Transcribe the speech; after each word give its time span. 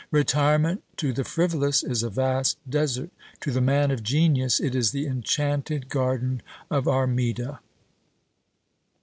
Retirement 0.09 0.81
to 0.97 1.13
the 1.13 1.23
frivolous 1.23 1.83
is 1.83 2.01
a 2.01 2.09
vast 2.09 2.57
desert, 2.67 3.11
to 3.41 3.51
the 3.51 3.61
man 3.61 3.91
of 3.91 4.01
genius 4.01 4.59
it 4.59 4.73
is 4.73 4.89
the 4.89 5.05
enchanted 5.05 5.89
garden 5.89 6.41
of 6.71 6.87
Armida. 6.87 7.59